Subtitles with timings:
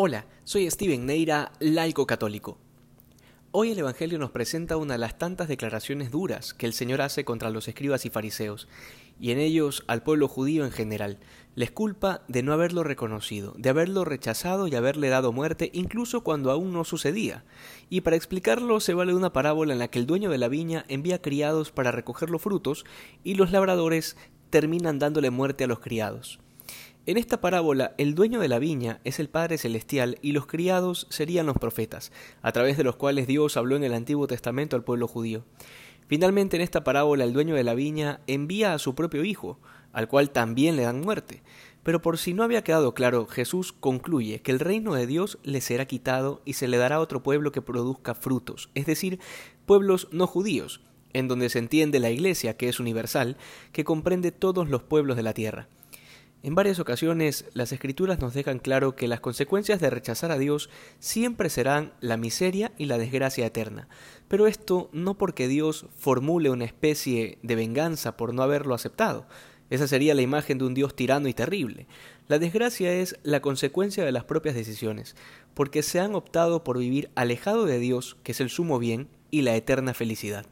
[0.00, 2.56] Hola, soy Steven Neira, laico católico.
[3.50, 7.24] Hoy el Evangelio nos presenta una de las tantas declaraciones duras que el Señor hace
[7.24, 8.68] contra los escribas y fariseos,
[9.18, 11.18] y en ellos al pueblo judío en general.
[11.56, 16.52] Les culpa de no haberlo reconocido, de haberlo rechazado y haberle dado muerte incluso cuando
[16.52, 17.44] aún no sucedía.
[17.90, 20.84] Y para explicarlo se vale una parábola en la que el dueño de la viña
[20.86, 22.84] envía criados para recoger los frutos
[23.24, 24.16] y los labradores
[24.50, 26.38] terminan dándole muerte a los criados.
[27.08, 31.06] En esta parábola, el dueño de la viña es el Padre Celestial y los criados
[31.08, 32.12] serían los profetas,
[32.42, 35.46] a través de los cuales Dios habló en el Antiguo Testamento al pueblo judío.
[36.06, 39.58] Finalmente, en esta parábola, el dueño de la viña envía a su propio hijo,
[39.94, 41.42] al cual también le dan muerte.
[41.82, 45.62] Pero por si no había quedado claro, Jesús concluye que el reino de Dios le
[45.62, 49.18] será quitado y se le dará a otro pueblo que produzca frutos, es decir,
[49.64, 50.82] pueblos no judíos,
[51.14, 53.38] en donde se entiende la Iglesia, que es universal,
[53.72, 55.68] que comprende todos los pueblos de la tierra.
[56.44, 60.70] En varias ocasiones las escrituras nos dejan claro que las consecuencias de rechazar a Dios
[61.00, 63.88] siempre serán la miseria y la desgracia eterna,
[64.28, 69.26] pero esto no porque Dios formule una especie de venganza por no haberlo aceptado.
[69.68, 71.88] Esa sería la imagen de un Dios tirano y terrible.
[72.28, 75.16] La desgracia es la consecuencia de las propias decisiones,
[75.54, 79.42] porque se han optado por vivir alejado de Dios, que es el sumo bien, y
[79.42, 80.46] la eterna felicidad.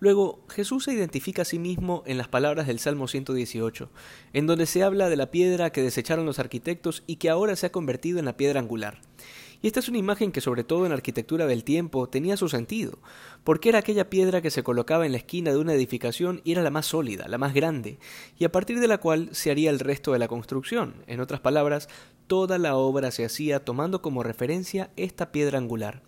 [0.00, 3.90] Luego, Jesús se identifica a sí mismo en las palabras del Salmo 118,
[4.32, 7.66] en donde se habla de la piedra que desecharon los arquitectos y que ahora se
[7.66, 9.02] ha convertido en la piedra angular.
[9.62, 12.48] Y esta es una imagen que sobre todo en la arquitectura del tiempo tenía su
[12.48, 12.98] sentido,
[13.44, 16.62] porque era aquella piedra que se colocaba en la esquina de una edificación y era
[16.62, 17.98] la más sólida, la más grande,
[18.38, 20.94] y a partir de la cual se haría el resto de la construcción.
[21.08, 21.90] En otras palabras,
[22.26, 26.02] toda la obra se hacía tomando como referencia esta piedra angular.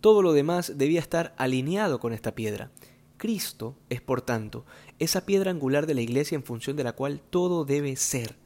[0.00, 2.70] Todo lo demás debía estar alineado con esta piedra.
[3.16, 4.64] Cristo es, por tanto,
[4.98, 8.36] esa piedra angular de la Iglesia en función de la cual todo debe ser.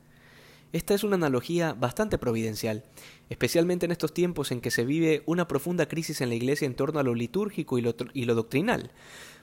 [0.73, 2.85] Esta es una analogía bastante providencial,
[3.29, 6.75] especialmente en estos tiempos en que se vive una profunda crisis en la Iglesia en
[6.75, 8.93] torno a lo litúrgico y lo, y lo doctrinal.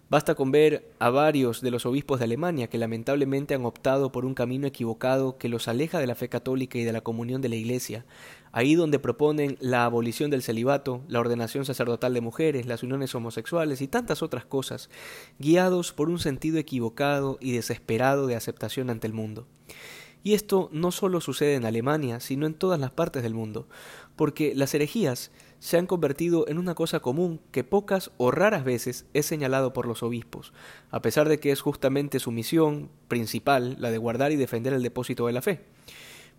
[0.09, 4.23] Basta con ver a varios de los obispos de Alemania que lamentablemente han optado por
[4.23, 7.49] un camino equivocado que los aleja de la fe católica y de la comunión de
[7.49, 8.05] la Iglesia,
[8.53, 13.81] ahí donde proponen la abolición del celibato, la ordenación sacerdotal de mujeres, las uniones homosexuales
[13.81, 14.89] y tantas otras cosas,
[15.39, 19.45] guiados por un sentido equivocado y desesperado de aceptación ante el mundo.
[20.27, 23.65] Y esto no solo sucede en Alemania, sino en todas las partes del mundo,
[24.17, 29.05] porque las herejías se han convertido en una cosa común que pocas o raras veces
[29.13, 30.51] es señalado por los obispos,
[30.91, 34.83] a pesar de que es justamente su misión principal la de guardar y defender el
[34.83, 35.61] depósito de la fe.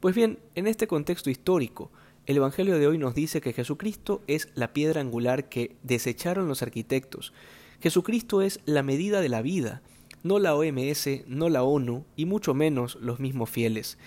[0.00, 1.90] Pues bien, en este contexto histórico,
[2.26, 6.60] el Evangelio de hoy nos dice que Jesucristo es la piedra angular que desecharon los
[6.60, 7.32] arquitectos.
[7.80, 9.80] Jesucristo es la medida de la vida,
[10.22, 13.98] no la OMS, no la ONU y mucho menos los mismos fieles.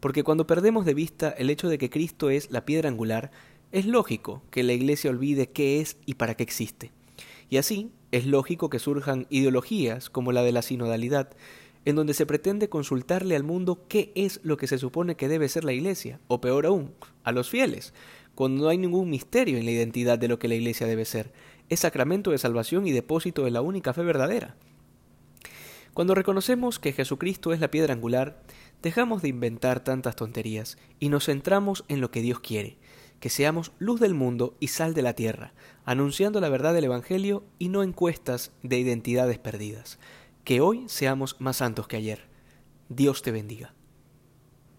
[0.00, 3.30] Porque cuando perdemos de vista el hecho de que Cristo es la piedra angular,
[3.72, 6.92] es lógico que la Iglesia olvide qué es y para qué existe.
[7.50, 11.30] Y así es lógico que surjan ideologías como la de la sinodalidad,
[11.84, 15.48] en donde se pretende consultarle al mundo qué es lo que se supone que debe
[15.48, 16.92] ser la Iglesia, o peor aún,
[17.24, 17.92] a los fieles,
[18.34, 21.32] cuando no hay ningún misterio en la identidad de lo que la Iglesia debe ser,
[21.68, 24.56] es sacramento de salvación y depósito de la única fe verdadera.
[25.94, 28.42] Cuando reconocemos que Jesucristo es la piedra angular,
[28.82, 32.78] dejamos de inventar tantas tonterías y nos centramos en lo que Dios quiere,
[33.20, 37.44] que seamos luz del mundo y sal de la tierra, anunciando la verdad del Evangelio
[37.60, 40.00] y no encuestas de identidades perdidas.
[40.42, 42.26] Que hoy seamos más santos que ayer.
[42.88, 43.72] Dios te bendiga.